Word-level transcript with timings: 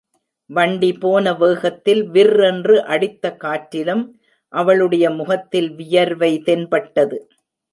வண்டிபோன 0.49 1.33
வேகத்தில் 1.33 2.01
விர்ரென்று 2.09 2.77
அடித்த 2.85 3.33
காற்றிலும் 3.35 4.03
அவளுடைய 4.53 5.11
முகத்தில் 5.11 5.69
வியர்வை 5.75 6.31
தென்பட்டது. 6.39 7.19